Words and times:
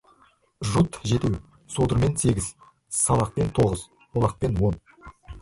Жұт 0.69 0.95
жетеу, 1.11 1.29
содырмен 1.73 2.15
сегіз, 2.23 2.49
салақпен 3.01 3.53
тоғыз, 3.61 3.87
олақпен 4.19 4.59
он. 4.73 4.83